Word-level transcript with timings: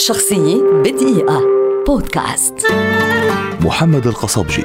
شخصية 0.00 0.62
بدقيقة. 0.84 1.42
بودكاست. 1.86 2.54
محمد 3.60 4.06
القصبجي 4.06 4.64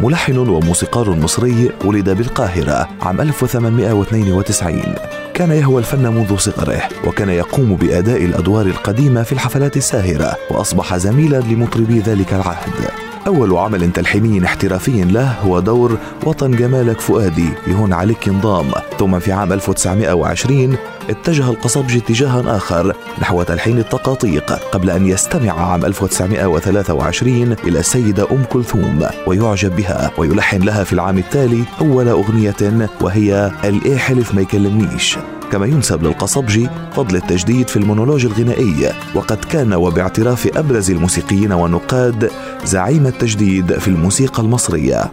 ملحن 0.00 0.38
وموسيقار 0.38 1.10
مصري 1.10 1.70
ولد 1.84 2.10
بالقاهرة 2.10 2.88
عام 3.00 3.20
1892 3.20 4.94
كان 5.34 5.50
يهوى 5.50 5.78
الفن 5.78 6.14
منذ 6.14 6.36
صغره 6.36 6.88
وكان 7.06 7.28
يقوم 7.28 7.76
بأداء 7.76 8.24
الأدوار 8.24 8.66
القديمة 8.66 9.22
في 9.22 9.32
الحفلات 9.32 9.76
الساهرة 9.76 10.36
وأصبح 10.50 10.96
زميلا 10.96 11.40
لمطربي 11.40 11.98
ذلك 11.98 12.32
العهد. 12.32 12.90
أول 13.26 13.56
عمل 13.56 13.92
تلحيني 13.92 14.44
احترافي 14.44 15.04
له 15.04 15.32
هو 15.32 15.60
دور 15.60 15.98
وطن 16.26 16.50
جمالك 16.50 17.00
فؤادي 17.00 17.48
لهون 17.66 17.92
عليك 17.92 18.28
انضام 18.28 18.70
ثم 18.98 19.18
في 19.18 19.32
عام 19.32 19.52
1920 19.52 20.76
اتجه 21.10 21.50
القصبجي 21.50 21.98
اتجاها 21.98 22.56
آخر 22.56 22.96
نحو 23.22 23.42
تلحين 23.42 23.78
التقاطيق 23.78 24.52
قبل 24.52 24.90
أن 24.90 25.06
يستمع 25.06 25.70
عام 25.70 25.84
1923 25.84 27.52
إلى 27.64 27.78
السيدة 27.78 28.26
أم 28.32 28.44
كلثوم 28.52 29.06
ويعجب 29.26 29.76
بها 29.76 30.10
ويلحن 30.18 30.62
لها 30.62 30.84
في 30.84 30.92
العام 30.92 31.18
التالي 31.18 31.64
أول 31.80 32.08
أغنية 32.08 32.88
وهي 33.00 33.50
الإيه 33.64 33.96
حلف 33.96 34.34
ما 34.34 34.40
يكلمنيش 34.40 35.18
كما 35.52 35.66
ينسب 35.66 36.02
للقصبجي 36.02 36.68
فضل 36.92 37.16
التجديد 37.16 37.68
في 37.68 37.76
المونولوج 37.76 38.26
الغنائي 38.26 38.92
وقد 39.14 39.36
كان 39.36 39.74
وباعتراف 39.74 40.56
أبرز 40.56 40.90
الموسيقيين 40.90 41.52
والنقاد 41.52 42.30
زعيم 42.64 43.06
التجديد 43.06 43.78
في 43.78 43.88
الموسيقى 43.88 44.42
المصرية. 44.42 45.12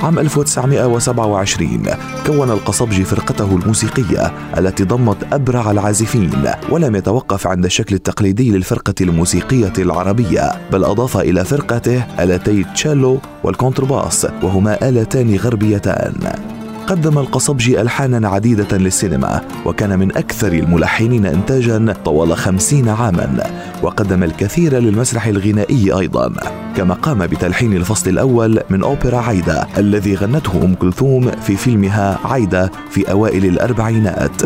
عام 0.00 0.18
1927 0.18 1.86
كون 2.26 2.50
القصبجي 2.50 3.04
فرقته 3.04 3.56
الموسيقية 3.56 4.32
التي 4.58 4.84
ضمت 4.84 5.16
أبرع 5.32 5.70
العازفين 5.70 6.50
ولم 6.70 6.96
يتوقف 6.96 7.46
عند 7.46 7.64
الشكل 7.64 7.94
التقليدي 7.94 8.50
للفرقة 8.50 8.94
الموسيقية 9.00 9.72
العربية 9.78 10.52
بل 10.72 10.84
أضاف 10.84 11.16
إلى 11.16 11.44
فرقته 11.44 12.04
آلتي 12.20 12.64
تشيلو 12.74 13.18
والكونترباس 13.44 14.26
وهما 14.42 14.88
آلتان 14.88 15.36
غربيتان. 15.36 16.53
قدم 16.86 17.18
القصبجي 17.18 17.80
ألحانا 17.80 18.28
عديدة 18.28 18.76
للسينما 18.76 19.40
وكان 19.66 19.98
من 19.98 20.16
أكثر 20.16 20.52
الملحنين 20.52 21.26
إنتاجا 21.26 21.94
طوال 22.04 22.36
خمسين 22.36 22.88
عاما 22.88 23.50
وقدم 23.82 24.22
الكثير 24.22 24.78
للمسرح 24.78 25.26
الغنائي 25.26 25.92
أيضا 25.92 26.32
كما 26.76 26.94
قام 26.94 27.26
بتلحين 27.26 27.72
الفصل 27.72 28.10
الأول 28.10 28.60
من 28.70 28.82
أوبرا 28.82 29.18
عايدة 29.18 29.66
الذي 29.78 30.14
غنته 30.14 30.64
أم 30.64 30.74
كلثوم 30.74 31.30
في 31.30 31.56
فيلمها 31.56 32.18
عايدة 32.24 32.70
في 32.90 33.10
أوائل 33.10 33.44
الأربعينات. 33.44 34.42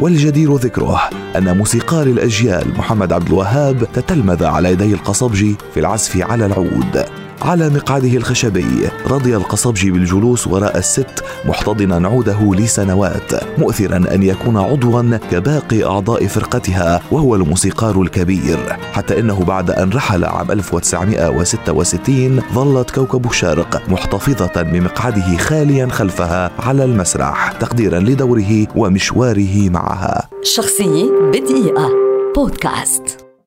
والجدير 0.00 0.56
ذكره 0.56 1.00
أن 1.36 1.56
موسيقار 1.56 2.06
الأجيال 2.06 2.68
محمد 2.78 3.12
عبد 3.12 3.26
الوهاب 3.26 3.92
تتلمذ 3.92 4.44
على 4.44 4.72
يدي 4.72 4.94
القصبجي 4.94 5.56
في 5.74 5.80
العزف 5.80 6.16
على 6.16 6.46
العود. 6.46 7.21
على 7.42 7.68
مقعده 7.68 8.16
الخشبي. 8.16 8.88
رضي 9.06 9.36
القصبجي 9.36 9.90
بالجلوس 9.90 10.46
وراء 10.46 10.78
الست 10.78 11.24
محتضنا 11.44 12.08
عوده 12.08 12.54
لسنوات 12.54 13.58
مؤثرا 13.58 13.96
أن 13.96 14.22
يكون 14.22 14.56
عضوا 14.56 15.16
كباقي 15.30 15.84
أعضاء 15.84 16.26
فرقتها 16.26 17.00
وهو 17.10 17.34
الموسيقار 17.34 18.02
الكبير. 18.02 18.58
حتى 18.92 19.20
إنه 19.20 19.44
بعد 19.44 19.70
أن 19.70 19.90
رحل 19.90 20.24
عام 20.24 20.50
1966 20.50 22.42
ظلت 22.54 22.90
كوكب 22.90 23.26
الشرق 23.26 23.82
محتفظة 23.88 24.62
بمقعده 24.62 25.36
خاليا 25.36 25.86
خلفها 25.86 26.50
على 26.58 26.84
المسرح 26.84 27.52
تقديرا 27.52 27.98
لدوره 27.98 28.66
ومشواره 28.76 29.70
معها. 29.70 30.28
شخصية 30.42 31.10
بدقيقة. 31.32 31.88
بودكاست. 32.36 33.21